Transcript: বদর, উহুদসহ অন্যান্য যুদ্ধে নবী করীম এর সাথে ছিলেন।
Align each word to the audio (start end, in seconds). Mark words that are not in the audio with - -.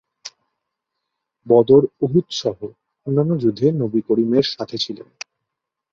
বদর, 1.47 1.83
উহুদসহ 2.01 2.57
অন্যান্য 3.07 3.31
যুদ্ধে 3.37 3.67
নবী 3.73 3.99
করীম 4.01 4.31
এর 4.33 4.45
সাথে 4.49 4.75
ছিলেন। 4.77 5.07